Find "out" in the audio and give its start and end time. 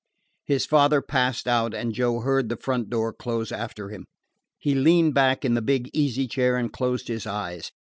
1.47-1.75